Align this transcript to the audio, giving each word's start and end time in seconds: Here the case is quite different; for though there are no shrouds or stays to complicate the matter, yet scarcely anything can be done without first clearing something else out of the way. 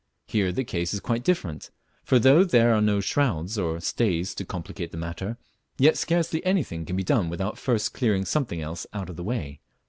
Here 0.25 0.51
the 0.51 0.63
case 0.63 0.95
is 0.95 0.99
quite 0.99 1.23
different; 1.23 1.69
for 2.03 2.17
though 2.17 2.43
there 2.43 2.73
are 2.73 2.81
no 2.81 3.01
shrouds 3.01 3.55
or 3.59 3.79
stays 3.79 4.33
to 4.33 4.43
complicate 4.43 4.89
the 4.89 4.97
matter, 4.97 5.37
yet 5.77 5.95
scarcely 5.95 6.43
anything 6.43 6.87
can 6.87 6.95
be 6.95 7.03
done 7.03 7.29
without 7.29 7.59
first 7.59 7.93
clearing 7.93 8.25
something 8.25 8.61
else 8.63 8.87
out 8.93 9.11
of 9.11 9.15
the 9.15 9.23
way. 9.23 9.59